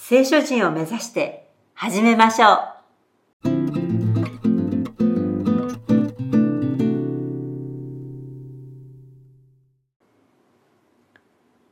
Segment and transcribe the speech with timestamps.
[0.00, 3.48] 聖書人を目指して始めましょう。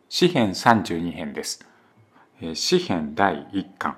[0.09, 1.65] 詩編32編です。
[2.43, 3.97] えー詩編第1巻、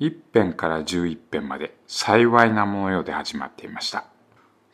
[0.00, 4.04] 1編から11編まで幸いなものよで始まっていました。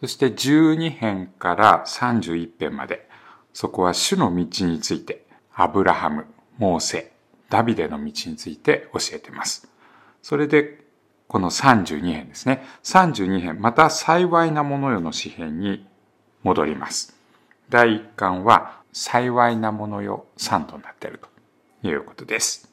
[0.01, 3.09] そして12編から31編まで、
[3.52, 6.24] そこは主の道について、アブラハム、
[6.57, 7.20] モーセ、
[7.51, 9.68] ダビデの道について教えています。
[10.23, 10.80] それで、
[11.29, 12.65] この32編ですね。
[12.82, 15.87] 32編、また幸いなものよの詩編に
[16.42, 17.15] 戻ります。
[17.68, 22.73] 第1巻は幸いなものよ3となっているということです。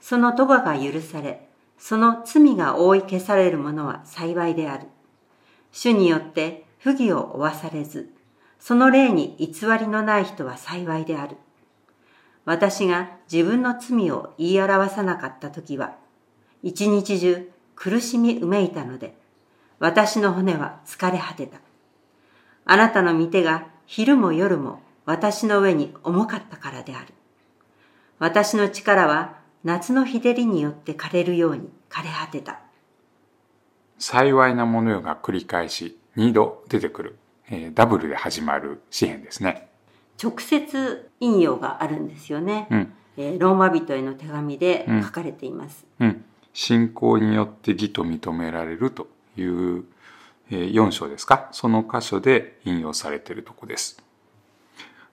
[0.00, 4.86] その咎が許され、その罪が覆い消されるものは幸いである。
[5.72, 8.12] 主によって不義を負わされず、
[8.58, 11.36] その霊に偽りのない人は幸いである。
[12.44, 15.96] 私が自分の罪を言い表さなかった時は、
[16.62, 19.14] 一日中苦しみうめいたので、
[19.78, 21.58] 私の骨は疲れ果てた。
[22.64, 27.08] あなたの御手が昼も夜も私の上に重かったからである。
[28.18, 32.60] 私の力は夏の日照りによって枯れるように枯れ果てた。
[33.98, 39.71] 幸いなものよが繰り返し2度出てくる、えーダブルで始まる詩篇ですね。
[40.22, 42.68] 直接引用があるんですよね。
[42.70, 42.92] うん。
[43.16, 45.84] えーローマ人への手紙で書かれています。
[46.00, 46.24] うん。
[46.52, 49.84] 信仰によって義と認められるという、
[50.50, 51.48] え4章ですか？
[51.52, 54.02] その箇所で引用されているとこです。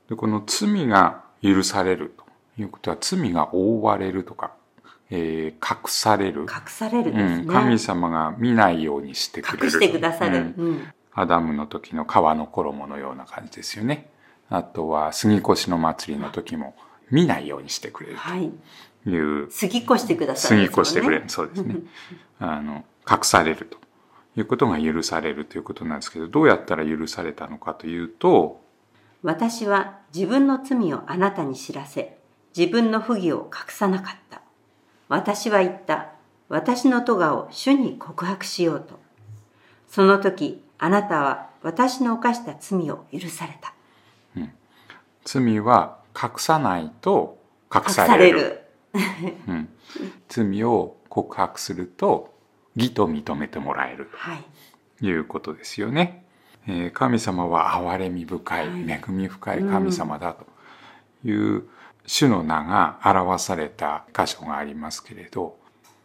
[0.10, 4.52] でこの罪が許されるということは罪が覆われるとか、
[5.10, 6.42] えー隠される。
[6.42, 7.36] 隠されるですね。
[7.36, 9.66] うん、神様が見ないようにしてくれる。
[9.68, 10.38] 隠してくださる。
[10.58, 14.10] うんうんアダムの時の皮の衣のような感じですよね。
[14.50, 16.76] あとは杉越の祭りの時も
[17.12, 18.52] 見ないようにしてくれるはい。
[19.04, 21.24] という、過ぎ越してくださ杉る、越してくれる。
[21.28, 21.78] そうですね。
[22.40, 23.78] あの、隠されると
[24.38, 28.62] いうことが許されるということなんですけど、どうやったら許されたのかというと、
[29.22, 32.18] 私は自分の罪をあなたに知らせ、
[32.58, 34.42] 自分の不義を隠さなかった。
[35.08, 36.12] 私は言った。
[36.48, 39.00] 私の咎を主に告白しようと。
[39.88, 43.74] その時、あなたは私の犯した罪を許された。
[45.26, 47.38] 罪は隠さないと
[47.74, 48.62] 隠隠さされる。
[49.48, 49.70] うん、
[50.28, 52.34] 罪を告白すると
[52.76, 54.10] 義と認めてもらえる。
[54.14, 54.44] はい。
[55.00, 56.26] ということですよね。
[56.68, 58.92] えー神様は憐れみ深い、はい。
[58.92, 60.46] 恵み深い神様だと
[61.28, 61.64] いう
[62.06, 65.58] 主の名が表された箇所がありますけれど、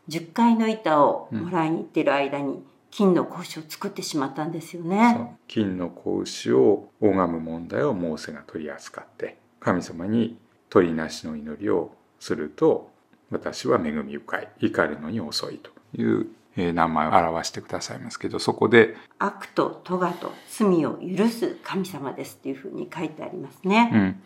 [0.09, 2.63] 10階の板をもらいに行ってる間に、
[2.97, 5.19] 金の格子を作ってしまったんですよそね。
[5.35, 10.39] う金の子牛を拝む問題をモーセが取り扱って神様に
[10.71, 12.93] 取りなしの祈りをすると
[13.33, 24.23] 私は恵み深い怒るのに遅いというえー名前を表してくださいますけどそこで、悪と咎と罪を許す神様ですっていうふうに書いてありますね。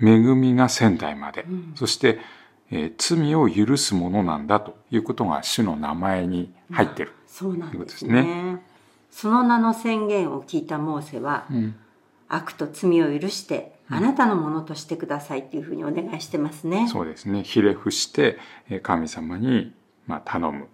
[0.00, 2.20] うん、恵みが仙台まで、んそして、
[2.70, 7.12] えー罪を許すものなんだということが主の名前に入ってる。
[7.34, 8.62] そうなんですということね。
[9.10, 11.74] その名の宣言を聞いたモーセは、うん
[12.26, 16.88] 悪と罪を許して、あなたのものとしてくださいっていうふうにお願いしてますね。
[16.88, 17.42] そうですね。
[17.44, 18.38] ひれ伏して
[18.70, 19.72] えー神様に
[20.06, 20.68] まあ頼む。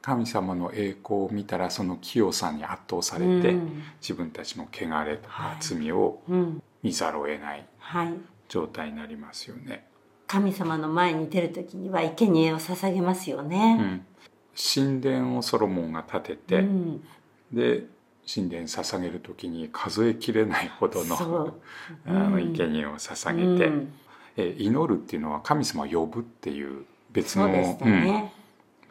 [0.00, 6.62] 神様の栄光を見たらその清さに圧倒されて、うん自分たちの汚れとかはい罪をうん。
[6.82, 8.12] 見ざるを得ないはい。
[8.48, 9.84] 状態になりますよね。
[10.26, 13.74] 神様の前に出るときには生贄を捧げますようね。
[13.74, 14.06] ん、
[14.56, 17.04] 神殿をソロモンが建てて、うん。
[17.52, 17.84] で
[18.32, 21.54] 神殿捧げる時に数えきれないほどのそう。
[22.06, 22.52] あのうん。
[22.52, 23.92] 生贄を捧げて、うん。
[24.36, 27.78] え祈るっていうのは神様を呼ぶっていう別の、ね。
[27.82, 28.28] うん。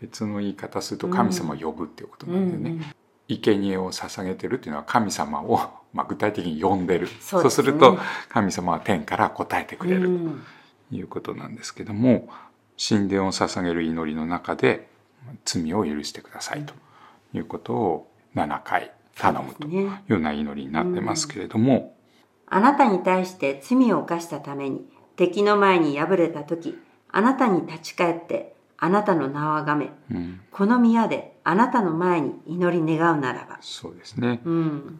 [0.01, 2.69] 別の言い方すると神様を呼ぶっていうことなんだよね。
[2.71, 2.86] うん
[3.30, 5.59] 生贄を捧げてるっていうのは神様を、
[5.94, 7.07] まあ、具体的に呼んでる。
[7.19, 7.50] そうね。
[7.50, 7.98] すると
[8.30, 10.44] 神様は天から答えてくれるうん。
[10.89, 12.30] ということなんですけども、
[12.77, 14.89] 神殿を捧げる祈りの中で
[15.46, 16.74] 罪を許してくださいと
[17.34, 21.96] いうことを7回頼むというような祈りになってますけれども、
[22.48, 24.86] あなたに対して罪を犯したために
[25.16, 26.78] 敵の前に敗れた時
[27.12, 33.58] あなたに立ち返ってあなたの名をあがめ、うん、この宮であなたの前に祈り願うならば。
[33.62, 34.42] そうですね。
[34.44, 35.00] うん。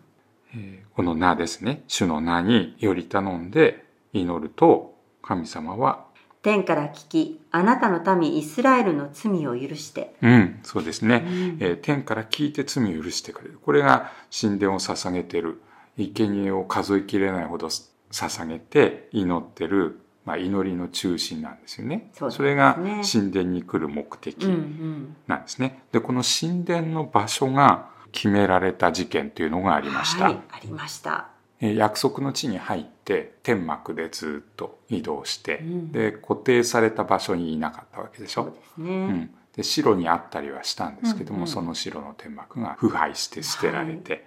[0.54, 1.84] えーこの名ですね。
[1.88, 3.84] 主の名により頼んで
[4.14, 4.94] 祈ると、
[5.24, 6.06] 神様は、
[6.44, 10.14] 天から聞き、あなたの民イスラエルの罪を許して。
[10.22, 11.24] うん、そうですね。
[11.26, 13.60] うんえー天から聞いて罪を許してくれる。
[13.64, 15.62] これが神殿を捧げてる、
[15.98, 17.70] 生贄を数えきれないほど
[18.12, 22.12] 捧げて祈ってる、まあ、祈りの中心なんですよね。
[22.20, 22.78] ねれが
[23.10, 25.16] 神殿に来る目的うんうん。
[25.28, 25.84] なんですね。
[25.94, 30.26] で、この神殿の場所が決められた事件というのがありました。
[30.26, 31.33] はい、ありました。
[31.64, 38.54] えー約束の地に入って天幕でずっと移動して、うんで固定された場所にいなかったわけでしょ？
[38.76, 38.90] そうね。
[38.90, 44.26] うん、で城にあったりはしたんですけども、うんうんその城の天幕が腐敗して捨てられて、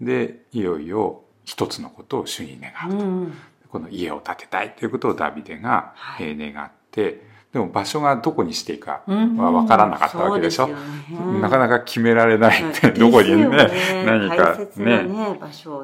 [0.00, 3.34] でいよいよ一つのことを主に願うと、うん。
[3.68, 7.20] この家を建てたいということをダビデが、願って
[7.56, 9.38] でも場所がどこにしていいかうん。
[9.38, 10.66] は分からなかったわけでしょ。
[10.66, 11.40] そうですよね。
[11.40, 15.02] なかなか決められないって、はいどこにねですよ何かね。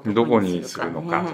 [0.05, 1.33] ねどこにするのかね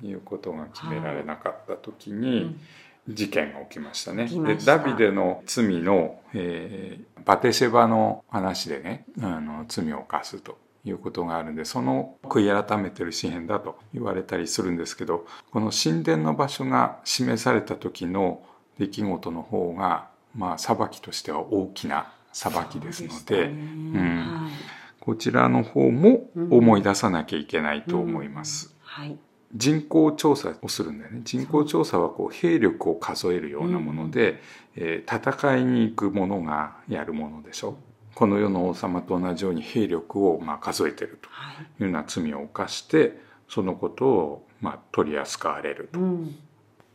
[0.00, 2.60] ということが決められなかった時にうん
[3.08, 4.26] 事件が起きましたね。
[4.26, 10.56] でダビデの罪の、えーバテシェバの話でねあの罪を犯すと
[10.86, 18.40] いうことがあるんでその悔い改めてる詩篇だと言われたりするんですけどこの神殿の場所が示された時の
[18.78, 23.52] 出来事の方がまあ裁きとしては大きな裁きですのでね。
[23.52, 23.94] うん。
[23.94, 24.52] はい。
[25.00, 28.74] こちらの方も思い出さなきゃいけないと思います。
[28.80, 29.18] はい。
[29.54, 31.22] 人口調査をするんだよね。
[31.24, 34.40] 人口調査はこう兵力を数えるようなもので、
[34.76, 37.76] えー戦いに行く者がやるものでしょ。
[38.14, 41.56] この世の王様と同じように兵力をまあ数えてるはい。
[41.56, 46.36] というような罪を犯してそのことをまあ取り扱われると、うん。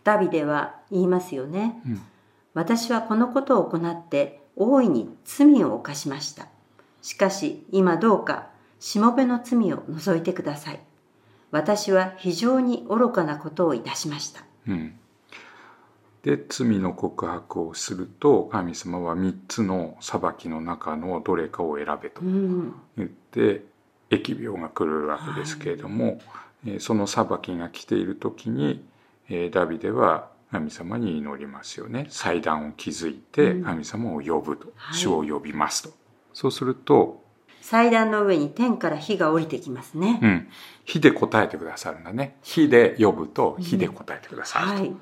[0.03, 1.81] ダビデは言いますよね。
[1.85, 2.01] うん
[2.53, 6.47] 私はこのことを行って大いに罪を犯しました。
[7.01, 10.79] しかし今どうかしもべの罪を除いてください。
[11.49, 14.43] 私は非常に愚かなことをいたしました。
[14.67, 14.93] うん
[16.21, 22.73] で罪の告白をすると神様は3つの裁きの中のどれかを選べとうん。
[22.97, 23.65] 言って
[24.09, 26.19] 疫病が来るわけですけれども、
[26.65, 28.92] えーその裁きが来ている時に、えー
[29.51, 35.89] ダビデは神様に祈りますよね祭壇を築いてうん神様を呼ぶと、はい主を呼びますと
[36.33, 37.23] そうすると、
[37.61, 40.19] 祭壇の上に天から火が降りてきますね。
[40.21, 40.47] うん、
[40.83, 44.93] 火で答えてくださるんだね火で呼ぶと火で答えてくださると、はい。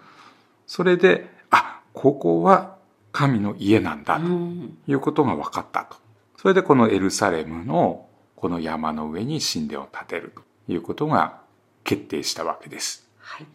[0.68, 2.76] それであここは
[3.12, 4.78] 神の家なんだとうん。
[4.88, 5.98] いうことが分かったと。
[6.38, 10.42] それでこのエルサレムのこの山の上に神殿を建てると
[10.72, 11.40] いうことが
[11.84, 13.10] 決定したわけです。
[13.20, 13.48] はい。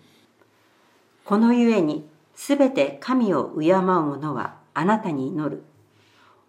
[1.27, 5.65] このゆえに、すべて神を敬う者はあなたに祈る。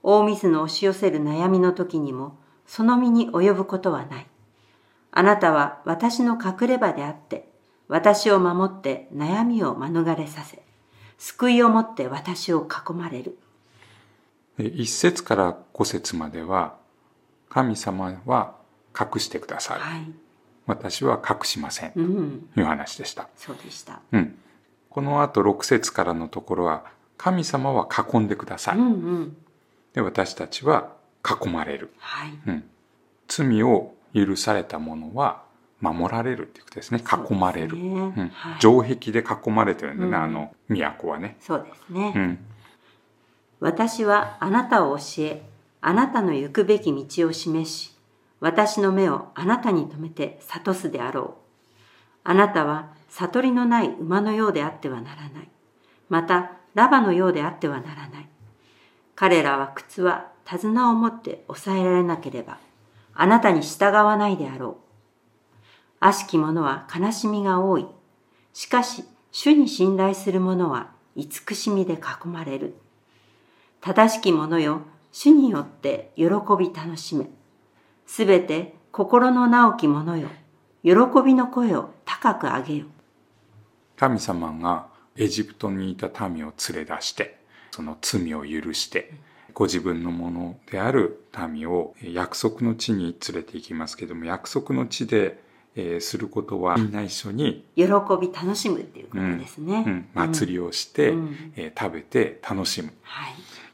[0.04, 2.38] 大水の押し寄せる悩みの時にも、
[2.68, 4.28] その身に及ぶことはない。
[5.12, 7.50] あなたは私の隠れ場であって、
[7.88, 10.62] 私を守って悩みを免れさせ、
[11.18, 13.40] 救いをもって私を囲まれる。
[14.60, 16.76] で一節から五節までは、
[17.50, 18.54] 神様は
[18.96, 19.82] 隠してくださる。
[19.82, 20.12] はい。
[20.68, 21.94] 私は隠しません。
[21.96, 22.50] うん。
[22.54, 23.28] という話でした。
[23.36, 24.02] そうでした。
[24.12, 24.38] うん。
[24.90, 26.86] この後六節からのところは、
[27.18, 28.78] 神様は囲んでください。
[28.78, 29.38] うんうん。
[29.94, 30.94] で、私たちは
[31.26, 31.94] 囲まれる。
[31.98, 32.34] はい。
[32.48, 32.64] うん。
[33.28, 35.44] 罪を許された者は
[35.82, 37.00] 守られるっていうことですね。
[37.00, 37.70] 囲まれる。
[37.70, 41.38] そうですねうんはい城壁で囲まれてるんだね、うんあの都はね。
[41.40, 42.14] そうですね。
[42.16, 42.40] うん。
[43.60, 45.44] 私はあなたを教え、
[45.82, 47.94] あなたの行くべき道を示し、
[48.40, 51.34] 私の目をあなたに留めて諭すであろう。
[52.24, 55.50] あなたは悟りのない馬のようであってはならない。
[56.10, 58.30] また、ラバのようであってはならない。
[59.16, 62.58] 彼らは靴は手綱を持って抑えられなければ、
[63.14, 64.88] あなたに従わないであろう。
[66.00, 67.88] 悪しき者は悲しみが多い。
[68.54, 72.76] しかし、主に信頼する者は慈しみで囲まれる。
[73.82, 76.26] 正しき者よ、主によって喜
[76.60, 77.30] び楽しめ。
[78.06, 80.30] すべて心の直き者よ、
[80.84, 80.94] 喜
[81.26, 82.86] びの声を高く上げよ。
[83.98, 87.38] 神様がエジプトにいた民を連れ出して、
[87.72, 89.12] その罪を許して、
[89.54, 95.40] ご自分のものである民を約束の地に連れて行きますけども、約束の地で、
[95.76, 97.86] えーすることはみんな一緒に、喜
[98.22, 99.84] び楽しむっていうことですね。
[99.86, 102.94] うん、祭りをして、うんえー食べて楽しむ。
[103.02, 103.34] はい。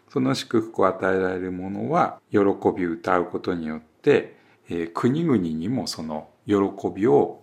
[0.09, 2.39] その祝福を与えられる者は、喜
[2.75, 4.37] び歌うことによって、
[4.69, 6.55] えー国々にもその喜
[6.95, 7.42] びを、まあ、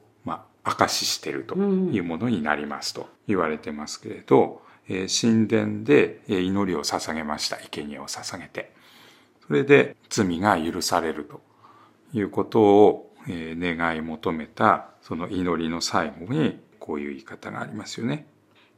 [0.71, 7.57] 証ししているというものになりますと言われてますけれど、ええー神殿でえー祈りを捧げました。
[7.71, 8.73] 生贄を捧げて。
[9.47, 11.41] それで罪が許されると
[12.13, 18.27] いうことをえー願い求めたその祈りの最後にこういう言い方がありますよね。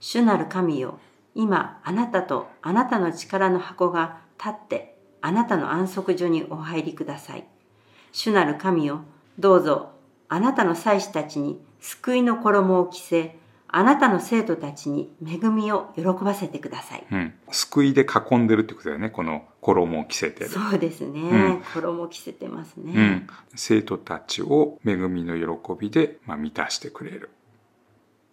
[0.01, 0.99] 主なる神よ、
[1.35, 7.47] 今あなたとあなたの力の箱が立ってあなたの安息所にお入りください。
[8.13, 9.05] 主なる神よ、
[9.39, 9.93] どうぞ
[10.29, 13.37] あなたの祭司たちに救いの衣を着せ、
[13.67, 17.07] あなたの生徒たちに恵みを喜ばせてください。
[17.11, 17.35] うん。
[17.51, 19.11] 救いで囲んでるってことだよね。
[19.11, 20.51] この衣を着せてる。
[20.51, 21.21] そうですね。
[21.21, 22.93] うん衣を着せてますね。
[22.95, 23.27] うん。
[23.57, 27.31] 生徒たちを恵みの喜びで、まあ、満たしてくれる。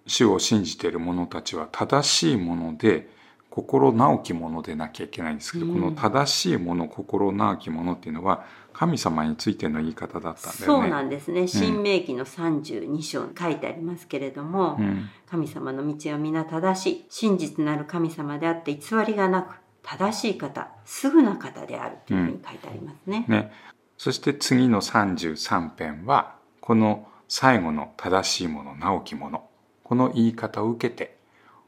[0.05, 3.09] 主を信じている者たちは正しいもので、
[3.49, 8.45] 心直きものでなきゃいけないんですけど、うんこの正しいもの、心直きものっていうのは、
[8.79, 10.83] 神様についての言い方だったんだよね。
[10.83, 11.50] そうなんですね。
[11.50, 15.09] 新明記の32章に書いてありますけれども、うん。
[15.29, 17.05] 神様の道は皆正しい。
[17.09, 23.25] 真実なる神様であって偽りがなく、正しい方、すぐな方であるというふうに書いてありますね。
[23.27, 23.51] ね。
[23.98, 29.43] そして次の33編は、この最後の正しいもの、直きもの、
[29.83, 31.17] この言い方を受けて、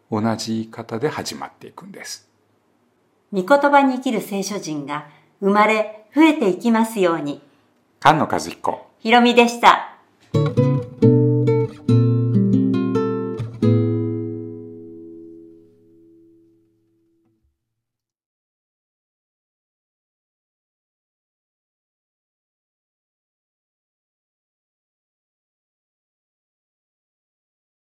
[0.10, 2.32] 同じ言い方で始まっていくんです。
[3.34, 5.10] 御言葉に生きる聖書人が
[5.42, 7.42] 生まれ増えていきますように。
[8.02, 8.88] 菅野和彦。
[9.00, 9.91] ひろみでした。